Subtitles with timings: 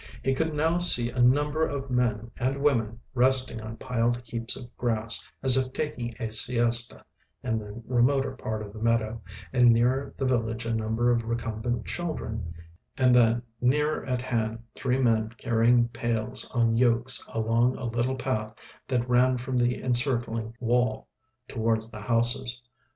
[0.23, 4.75] He could now see a number of men and women resting on piled heaps of
[4.75, 7.05] grass, as if taking a siesta,
[7.43, 9.21] in the remoter part of the meadow,
[9.53, 12.55] and nearer the village a number of recumbent children,
[12.97, 18.55] and then nearer at hand three men carrying pails on yokes along a little path
[18.87, 21.07] that ran from the encircling wall
[21.47, 22.59] towards the houses.